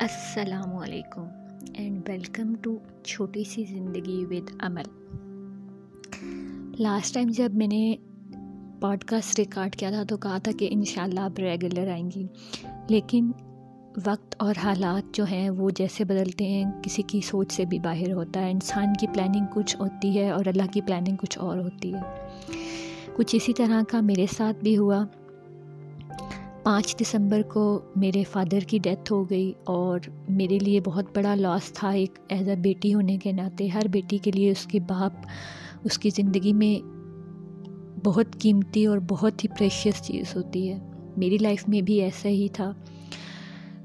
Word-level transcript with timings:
السلام 0.00 0.76
علیکم 0.76 1.24
and 1.74 2.08
welcome 2.08 2.54
to 2.54 2.76
چھوٹی 3.04 3.44
سی 3.44 3.64
زندگی 3.64 4.24
ود 4.30 4.50
عمل 4.60 4.82
لاسٹ 6.78 7.14
ٹائم 7.14 7.28
جب 7.28 7.54
میں 7.54 7.66
نے 7.66 7.94
پوڈ 8.80 9.04
کاسٹ 9.04 9.38
ریکارڈ 9.38 9.76
کیا 9.76 9.90
تھا 9.90 10.02
تو 10.02 10.16
کہا 10.16 10.38
تھا 10.38 10.52
کہ 10.58 10.68
انشاءاللہ 10.70 11.20
اب 11.20 11.38
ریگولر 11.38 11.88
آئیں 11.88 12.10
گی، 12.14 12.26
لیکن 12.88 13.30
وقت 14.06 14.34
اور 14.38 14.54
حالات 14.64 15.14
جو 15.14 15.24
ہیں 15.24 15.50
وہ 15.50 15.70
جیسے 15.70 16.04
بدلتے 16.04 16.44
ہیں، 16.44 16.64
کسی 16.82 17.02
کی 17.02 17.20
سوچ 17.20 17.52
سے 17.52 17.64
بھی 17.64 17.78
باہر 17.78 18.12
ہوتا 18.12 18.40
ہے، 18.40 18.50
انسان 18.50 18.92
کی 19.00 19.06
پلاننگ 19.06 19.44
کچھ 19.54 19.76
ہوتی 19.76 20.18
ہے 20.18 20.30
اور 20.30 20.44
اللہ 20.46 20.72
کی 20.72 20.80
پلاننگ 20.80 21.16
کچھ 21.16 21.38
اور 21.38 21.58
ہوتی 21.58 21.94
ہے۔ 21.94 22.00
کچھ 23.16 23.36
اسی 23.36 23.52
طرح 23.52 23.82
کا 23.90 24.00
میرے 24.00 24.26
ساتھ 24.36 24.64
بھی 24.64 24.78
ہوا۔ 24.78 25.04
پانچ 26.62 26.96
دسمبر 26.96 27.42
کو 27.42 27.80
میرے 27.96 28.24
فادر 28.32 28.60
کی 28.60 28.78
ڈیتھ 28.78 29.12
ہو 29.12 29.30
گئی 29.30 29.52
اور 29.64 30.00
میرے 30.28 30.58
لیے 30.58 30.80
بہت 30.80 31.04
بڑا 31.16 31.34
لاس 31.34 31.72
تھا 31.72 31.88
ایک 31.88 32.18
ایز 32.28 32.48
اے 32.48 32.56
بیٹی 32.56 32.94
ہونے 32.94 33.18
کے 33.18 33.32
ناطے۔ 33.32 33.66
ہر 33.66 33.88
بیٹی 33.88 34.18
کے 34.18 34.30
لیے 34.30 34.50
اس 34.50 34.66
کے 34.66 34.80
باپ، 34.80 35.26
اس 35.84 35.98
کی 35.98 36.10
زندگی 36.10 36.52
میں 36.52 36.86
بہت 38.04 38.26
قیمتی 38.38 38.86
اور 38.86 38.98
بہت 39.08 39.44
ہی 39.44 39.48
پریشیس 39.58 40.02
چیز 40.02 40.36
ہوتی 40.36 40.68
ہے۔ 40.68 40.78
میری 41.16 41.38
لائف 41.38 41.68
میں 41.68 41.80
بھی 41.80 42.00
ایسا 42.00 42.28
ہی 42.28 42.48
تھا۔ 42.52 42.72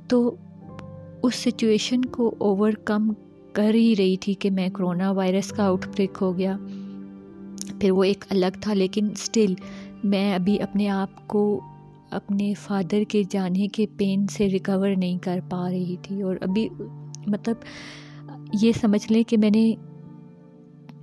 تو 0.07 0.35
اس 1.23 1.35
سچویشن 1.35 2.01
کو 2.01 2.35
اوور 2.37 2.71
کم 2.71 3.13
کر 3.53 3.73
ہی 3.73 3.95
رہی 3.97 4.17
تھی 4.17 4.33
کہ 4.33 4.51
میں 4.51 4.69
کرونا 4.69 5.11
وائرس 5.11 5.49
کا 5.49 5.65
آؤٹ 5.65 5.87
بریک 5.87 6.17
ہو 6.21 6.37
گیا۔ 6.37 6.57
پھر 7.79 7.91
وہ 7.91 8.03
ایک 8.03 8.25
الگ 8.29 8.59
تھا، 8.61 8.73
لیکن 8.73 9.07
اسٹل 9.11 9.53
میں 10.03 10.35
ابھی 10.35 10.61
اپنے 10.61 10.89
آپ 10.89 11.27
کو 11.27 11.61
اپنے 12.11 12.53
فادر 12.53 13.03
کے 13.09 13.23
جانے 13.29 13.67
کے 13.67 13.85
پین 13.97 14.27
سے 14.27 14.49
ریکور 14.49 14.89
نہیں 14.97 15.17
کر 15.17 15.39
پا 15.49 15.69
رہی 15.69 15.95
تھی 16.01 16.21
اور 16.21 16.35
ابھی 16.41 16.69
مطلب 17.27 17.55
یہ 18.61 18.71
سمجھ 18.71 19.11
لیں 19.11 19.23
کہ 19.23 19.37
میں 19.37 19.49
نے 19.55 19.73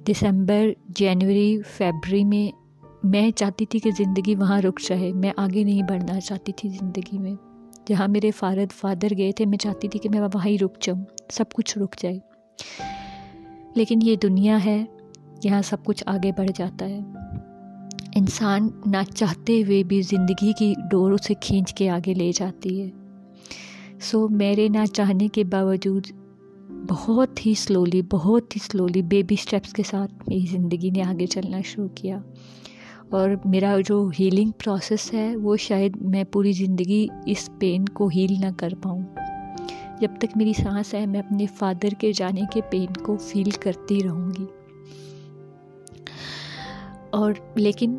دسمبر، 0.09 0.67
جنوری، 0.89 1.59
فیبری 1.77 2.25
میں 2.25 2.63
میں 3.03 3.31
چاہتی 3.31 3.67
تھی 3.67 3.79
کہ 3.79 3.91
زندگی 3.91 4.35
وہاں 4.35 4.61
رک 4.61 4.81
جائے 4.89 5.13
میں 5.13 5.33
آگے 5.37 5.65
نہیں 5.65 5.83
بڑھنا 5.83 6.21
چاہتی 6.21 6.53
تھی 6.53 6.69
زندگی 6.69 7.19
میں۔ 7.19 7.35
جہاں 7.87 8.09
میرے 8.09 8.31
فارد 8.31 8.73
فادر 8.73 9.17
گئے 9.19 9.33
تھے، 9.33 9.47
میں 9.47 9.59
چاہتی 9.59 9.89
تھی 9.89 9.99
کہ 9.99 10.09
میں 10.09 10.21
وہاں 10.21 10.47
ہی 10.47 10.59
رک 10.59 10.81
جاؤں، 10.81 11.05
سب 11.31 11.45
کچھ 11.53 11.79
رک 11.79 11.97
جائے۔ 11.99 12.19
لیکن 13.75 13.99
یہ 14.03 14.17
دنیا 14.17 14.65
ہے، 14.65 14.85
یہاں 15.45 15.63
سب 15.63 15.85
کچھ 15.85 16.05
آگے 16.07 16.31
بڑھ 16.39 16.51
جاتا 16.55 16.89
ہے۔ 16.89 17.01
انسان 18.17 18.69
نہ 18.87 18.97
چاہتے 19.15 19.63
ہوئے 19.67 19.83
بھی 19.83 20.03
زندگی 20.03 20.53
کی 20.53 20.75
ڈور 20.91 21.13
اسے 21.13 21.35
کھینچ 21.41 21.75
کے 21.75 21.91
آگے 21.91 22.15
لے 22.15 22.31
جاتی 22.35 22.83
ہے۔ 22.83 22.91
سو 24.01 24.29
میرے 24.29 24.69
نہ 24.69 24.85
چاہنے 24.93 25.29
کے 25.29 25.45
باوجود 25.45 26.07
بہت 26.91 27.47
ہی 27.47 27.55
سلولی 27.55 28.03
بہت 28.03 28.57
ہی 28.57 28.61
سلولی 28.73 29.03
بیبی 29.03 29.35
اسٹیپس 29.35 29.73
کے 29.73 29.83
ساتھ 29.83 30.15
میری 30.27 30.47
زندگی 30.51 30.91
نے 30.91 31.03
آگے 31.03 31.27
چلنا 31.27 31.61
شروع 31.65 31.89
کیا۔ 31.95 32.19
اور 33.11 33.31
میرا 33.45 33.77
جو 33.87 34.11
ہیلنگ 34.21 34.51
پروسیس 34.51 35.15
ہے، 35.15 35.37
وہ 35.37 35.57
شاید 35.57 35.97
میں 35.97 36.25
پوری 36.25 36.53
زندگی 36.53 37.07
اس 37.27 37.51
پین 37.59 37.85
کو 37.85 38.09
ہیل 38.09 38.35
نہ 38.41 38.51
کر 38.57 38.69
پاؤں۔ 38.83 39.03
جب 40.01 40.11
تک 40.19 40.37
میری 40.37 40.53
سانس 40.53 40.95
ہے، 40.95 41.07
میں 41.07 41.21
اپنے 41.21 41.47
فادر 41.47 41.89
کے 41.89 42.13
جانے 42.13 42.41
کے 42.53 42.61
پین 42.71 43.05
کو 43.05 43.17
فیل 43.17 43.51
کرتی 43.51 44.01
رہوں 44.05 44.31
گی۔ 44.39 44.45
اور 47.13 47.33
لیکن 47.55 47.99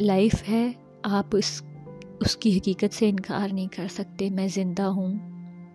لائف 0.00 0.48
ہے، 0.48 0.72
آپ 1.02 1.26
اس 1.32 1.62
اس 2.20 2.36
کی 2.36 2.58
حقیقت 2.58 2.94
سے 2.94 3.08
انکار 3.08 3.48
نہیں 3.52 3.66
کر 3.76 3.86
سکتے۔ 3.90 4.30
میں 4.30 4.48
زندہ 4.54 4.82
ہوں، 4.82 5.14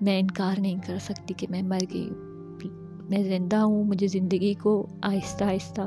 میں 0.01 0.19
انکار 0.19 0.59
نہیں 0.59 0.75
کر 0.87 0.97
سکتی 0.97 1.33
کہ 1.37 1.47
میں 1.49 1.61
مر 1.61 1.77
گئی۔ 1.93 2.09
ہوں 2.09 3.07
میں 3.09 3.23
زندہ 3.23 3.55
ہوں، 3.55 3.83
مجھے 3.83 4.07
زندگی 4.07 4.53
کو 4.53 4.87
آہستہ 5.01 5.43
آہستہ 5.43 5.81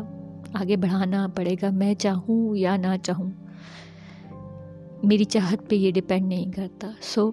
آگے 0.52 0.76
بڑھانا 0.76 1.28
پڑے 1.34 1.54
گا۔ 1.62 1.70
میں 1.70 1.94
چاہوں 1.94 2.56
یا 2.56 2.76
نہ 2.76 2.96
چاہوں، 3.02 3.30
میری 5.02 5.24
چاہت 5.24 5.70
پہ 5.70 5.76
یہ 5.76 5.90
ڈپینڈ 5.90 6.26
نہیں 6.26 6.52
کرتا۔ 6.52 6.90
سو 7.00 7.30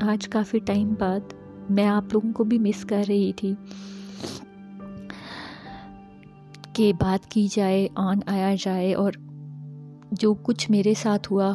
آج 0.00 0.28
کافی 0.28 0.58
ٹائم 0.58 0.94
بعد 0.98 1.34
میں 1.70 1.86
آپ 1.86 2.04
لوگوں 2.12 2.32
کو 2.32 2.44
بھی 2.44 2.58
مس 2.58 2.84
کر 2.84 3.02
رہی 3.08 3.32
تھی۔ 3.32 3.54
کہ 6.78 6.92
بات 6.92 7.30
کی 7.30 7.48
جائے، 7.50 7.88
آن 7.96 8.16
آیا 8.26 8.54
جائے 8.60 8.94
اور 8.94 9.12
جو 10.12 10.34
کچھ 10.34 10.70
میرے 10.70 10.94
ساتھ 10.94 11.32
ہوا، 11.32 11.54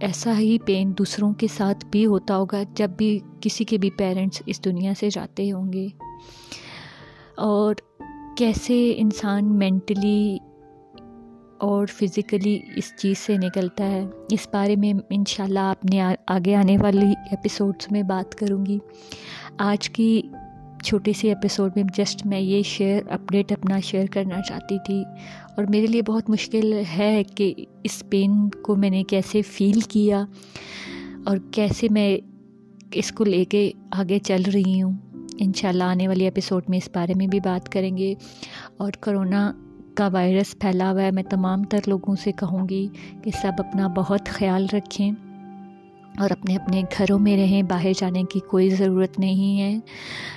ایسا 0.00 0.38
ہی 0.38 0.58
پین 0.58 0.92
دوسروں 0.98 1.32
کے 1.32 1.46
ساتھ 1.46 1.86
بھی 1.86 2.06
ہوتا 2.06 2.36
ہوگا 2.36 2.62
جب 2.74 2.90
بھی 2.90 3.18
کسی 3.40 3.64
کے 3.64 3.78
بھی 3.78 3.90
پیرنٹس 3.90 4.42
اس 4.46 4.64
دنیا 4.64 4.92
سے 4.98 5.08
جاتے 5.10 5.52
ہوں 5.52 5.72
گے۔ 5.72 5.86
اور 7.36 7.74
کیسے 8.36 8.94
انسان 8.96 9.58
مینٹلی 9.58 10.38
اور 11.58 11.86
فزیکلی 11.86 12.58
اس 12.76 12.92
چیز 12.98 13.18
سے 13.18 13.36
نکلتا 13.36 13.84
ہے، 13.84 14.06
اس 14.30 14.48
بارے 14.52 14.76
میں 14.76 14.92
انشاءاللہ 15.10 15.58
آپ 15.58 15.84
نے 15.84 16.02
آگے 16.26 16.54
آنے 16.54 16.76
والی 16.82 17.06
ایپیسوڈس 17.06 17.92
میں 17.92 18.02
بات 18.02 18.34
کروں 18.34 18.66
گی۔ 18.66 18.78
آج 19.58 19.90
کی 19.90 20.22
چھوٹی 20.84 21.12
سی 21.12 21.28
ایپیسوڈ 21.28 21.72
میں 21.76 21.84
جسٹ 21.96 22.26
میں 22.26 22.40
یہ 22.40 22.62
شیئر 22.62 23.02
اپڈیٹ 23.10 23.52
اپنا 23.52 23.80
شیئر 23.80 24.06
کرنا 24.06 24.42
چاہتی 24.42 24.78
تھی 24.86 25.04
اور 25.56 25.64
میرے 25.68 25.86
لیے 25.86 26.02
بہت 26.02 26.30
مشکل 26.30 26.82
ہے 26.98 27.22
کہ 27.34 27.54
اس 27.84 28.02
پین 28.10 28.48
کو 28.48 28.76
میں 28.76 28.90
نے 28.90 29.02
کیسے 29.02 29.42
فیل 29.42 29.80
کیا 29.80 30.24
اور 31.24 31.36
کیسے 31.50 31.86
میں 31.90 32.18
اس 32.92 33.12
کو 33.12 33.24
لے 33.24 33.44
کے 33.44 33.72
آگے 33.90 34.18
چل 34.18 34.42
رہی 34.54 34.82
ہوں۔ 34.82 34.92
انشاءاللہ 35.38 35.84
آنے 35.84 36.08
والی 36.08 36.24
ایپیسوڈ 36.24 36.62
میں 36.68 36.78
اس 36.78 36.88
بارے 36.94 37.12
میں 37.16 37.26
بھی 37.26 37.40
بات 37.40 37.68
کریں 37.68 37.96
گے 37.96 38.14
اور 38.76 38.92
کرونا 38.92 39.52
کا 39.94 40.08
وائرس 40.08 40.58
پھیلا 40.58 40.92
ہوا 40.92 41.02
ہے، 41.02 41.10
میں 41.10 41.22
تمام 41.22 41.64
تر 41.64 41.80
لوگوں 41.86 42.16
سے 42.16 42.32
کہوں 42.32 42.68
گی 42.68 42.88
کہ 43.22 43.30
سب 43.42 43.52
اپنا 43.58 43.88
بہت 43.88 44.26
خیال 44.26 44.66
رکھیں۔ 44.72 45.12
اور 46.18 46.30
اپنے 46.30 46.56
اپنے 46.56 46.82
گھروں 46.98 47.18
میں 47.18 47.36
رہیں، 47.36 47.62
باہر 47.62 47.92
جانے 47.98 48.22
کی 48.22 48.40
کوئی 48.50 48.70
ضرورت 48.70 49.18
نہیں 49.18 49.60
ہے۔ 49.60 49.78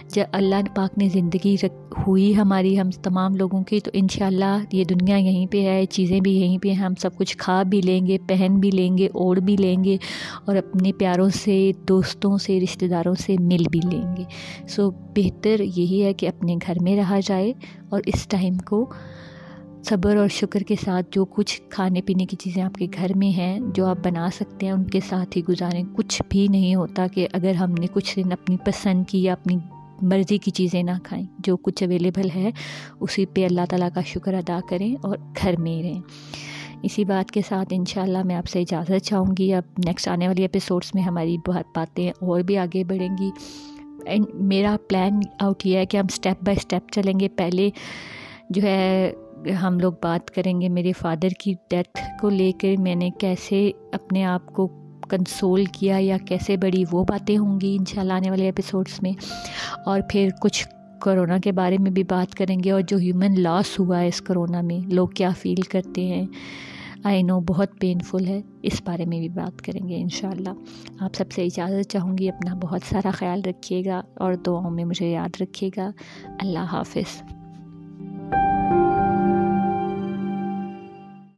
جب 0.08 0.26
اللہ 0.32 0.56
پاک 0.76 0.98
نے 0.98 1.10
زندگی 1.10 1.56
رکھ، 1.64 2.00
ہوئی 2.08 2.36
ہماری 2.38 2.80
ہم 2.80 2.90
تمام 2.90 3.36
لوگوں 3.36 3.64
کی، 3.64 3.80
تو 3.80 3.92
انشاءاللہ 3.94 4.58
یہ 4.72 4.84
دنیا 4.84 5.18
یہیں 5.18 5.48
پہ 5.48 5.66
ہے، 5.66 5.86
چیزیں 5.86 6.20
بھی 6.20 6.40
یہیں 6.40 6.58
پہ 6.58 6.68
ہیں۔ 6.68 6.76
ہم 6.76 6.94
سب 7.00 7.16
کچھ 7.16 7.38
کھا 7.38 7.64
بھی 7.64 7.82
لیں 7.82 8.08
گے، 8.08 8.18
پہن 8.28 8.60
بھی 8.60 8.72
لیں 8.72 8.98
گے، 8.98 9.08
اوڑھ 9.14 9.40
بھی 9.40 9.58
لیں 9.58 9.84
گے 9.84 9.98
اور 10.46 10.56
اپنے 10.56 10.92
پیاروں 10.94 11.30
سے، 11.30 11.72
دوستوں 11.90 12.38
سے، 12.38 12.60
رشتہ 12.60 12.86
داروں 12.86 13.16
سے 13.20 13.36
مل 13.40 13.64
بھی 13.72 13.80
لیں 13.92 14.16
گے۔ 14.18 14.24
سو 14.68 14.92
بہتر 14.92 15.60
یہی 15.60 16.04
ہے 16.04 16.14
کہ 16.14 16.28
اپنے 16.28 16.56
گھر 16.68 16.74
میں 16.82 16.96
رہا 16.96 17.20
جائے 17.26 17.54
اور 17.90 18.02
اس 18.06 18.28
ٹائم 18.28 18.58
کو 18.58 18.86
صبر 19.84 20.16
اور 20.16 20.28
شکر 20.28 20.60
کے 20.60 20.76
ساتھ 20.86 21.06
جو 21.12 21.26
کچھ 21.26 21.62
کھانے 21.70 22.02
پینے 22.02 22.26
کی 22.26 22.36
چیزیں 22.36 22.64
آپ 22.64 22.76
کے 22.76 22.88
گھر 22.94 23.12
میں 23.16 23.30
ہیں، 23.38 23.60
جو 23.74 23.86
آپ 23.86 23.98
بنا 24.04 24.28
سکتے 24.34 24.66
ہیں، 24.66 24.74
ان 24.74 24.84
کے 24.84 25.00
ساتھ 25.10 25.38
ہی 25.38 25.44
گزاریں۔ 25.50 25.84
کچھ 25.96 26.22
بھی 26.30 26.48
نہیں 26.48 26.76
ہوتا 26.76 27.08
کہ 27.08 27.28
اگر 27.34 27.56
ہم 27.56 27.72
نے 27.72 27.88
کچھ 27.94 28.20
دن 28.20 28.32
اپنی 28.32 28.58
پسند 28.66 29.04
کی 29.08 29.24
یا 29.24 29.34
اپنی 29.34 29.58
مرضی 30.02 30.38
کی 30.38 30.52
چیزیں 30.52 30.84
نہ 30.84 30.92
کھائیں، 31.04 31.26
جو 31.40 31.58
کچھ 31.58 31.84
اویلیبل 31.84 32.30
ہے، 32.36 32.52
اسی 33.00 33.26
پہ 33.26 33.46
اللہ 33.46 33.62
تعالیٰ 33.70 33.90
کا 33.94 34.02
شکر 34.06 34.34
ادا 34.34 34.60
کریں 34.70 34.96
اور 35.02 35.18
گھر 35.42 35.56
میں 35.58 35.84
رہیں۔ 35.84 36.02
اسی 36.84 37.06
بات 37.06 37.32
کے 37.32 37.42
ساتھ 37.50 37.68
انشاءاللہ 37.72 38.24
میں 38.24 38.36
آپ 38.36 38.50
سے 38.50 38.62
اجازت 38.62 39.04
چاہوں 39.04 39.34
گی، 39.40 39.54
اب 39.54 39.64
نیکسٹ 39.86 40.08
آنے 40.08 40.28
والی 40.28 40.42
ایپیسوڈس 40.42 40.96
میں 40.96 41.04
ہماری 41.04 41.38
بہت 41.48 41.66
باتیں 41.76 42.10
اور 42.10 42.42
بھی 42.42 42.58
آگے 42.58 42.84
بڑھیں 42.84 43.18
گی۔ 43.20 43.30
میرا 44.34 44.76
پلان 44.90 45.20
آؤٹ 45.40 45.66
یہ 45.66 45.78
ہے 45.78 45.86
کہ 45.86 45.98
ہم 45.98 46.06
اسٹیپ 46.10 46.44
بائی 46.44 46.58
اسٹیپ 46.58 46.92
چلیں 46.92 47.20
گے۔ 47.20 47.30
پہلے 47.30 47.70
جو 48.50 48.62
ہے 48.62 49.12
ہم 49.62 49.80
لوگ 49.80 49.94
بات 50.04 50.32
کریں 50.32 50.62
گے 50.62 50.70
میرے 50.70 50.92
فادر 50.94 51.28
کی 51.40 51.54
ڈیتھ 51.70 52.00
کو 52.22 52.30
لے 52.30 52.52
کر 52.52 52.82
میں 52.82 52.96
نے 52.96 53.10
کیسے 53.10 53.72
اپنے 53.92 54.26
آپ 54.26 54.46
کو 54.46 54.68
کنسول 55.10 55.66
کیا 55.66 55.98
یا 56.00 56.18
کیسے 56.18 56.58
بڑی 56.58 56.84
وہ 56.92 57.04
باتیں 57.04 57.38
ہوں 57.38 57.62
گی 57.62 57.76
انشاءاللہ 57.80 58.14
آنے 58.14 58.30
والے 58.30 58.46
ایپیسوڈس 58.46 59.04
میں۔ 59.04 59.12
اور 59.86 60.02
پھر 60.10 60.30
کچھ 60.42 60.68
کرونا 61.02 61.38
کے 61.38 61.52
بارے 61.52 61.78
میں 61.80 61.92
بھی 61.92 62.04
بات 62.04 62.36
کریں 62.36 62.58
گے 62.64 62.72
اور 62.72 62.82
جو 62.82 62.98
ہیومن 62.98 63.42
لاس 63.42 63.80
ہوا 63.80 64.00
ہے 64.00 64.08
اس 64.08 64.22
کرونا 64.22 64.62
میں، 64.62 64.94
لوگ 64.94 65.08
کیا 65.08 65.30
فیل 65.42 65.62
کرتے 65.62 66.06
ہیں؟ 66.06 66.26
آئی 67.04 67.24
نو 67.24 67.40
بہت 67.40 67.80
پینفل 67.80 68.28
ہے، 68.28 68.42
اس 68.62 68.82
بارے 68.86 69.06
میں 69.06 69.20
بھی 69.20 69.30
بات 69.30 69.62
کریں 69.62 69.90
گے 69.90 70.02
انشاءاللہ۔ 70.02 70.50
آپ 71.00 71.16
سب 71.16 71.32
سے 71.32 71.46
اجازت 71.46 71.92
چاہوں 71.92 72.18
گی 72.18 72.30
اپنا 72.30 72.56
بہت 72.56 72.82
سارا 72.90 73.10
خیال 73.12 73.42
رکھیے 73.46 73.86
گا 73.86 74.02
اور 74.16 74.34
دعاؤں 74.34 74.72
میں 74.72 74.86
مجھے 74.86 75.12
یاد 75.12 75.42
رکھیے 75.42 75.70
گا۔ 75.78 75.92
اللہ 76.40 76.60
حافظ۔ 76.60 77.37